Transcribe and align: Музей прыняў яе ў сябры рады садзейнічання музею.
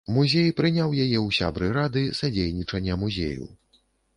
Музей 0.13 0.47
прыняў 0.61 0.95
яе 1.03 1.19
ў 1.19 1.29
сябры 1.39 1.69
рады 1.77 2.03
садзейнічання 2.23 2.93
музею. 3.07 3.45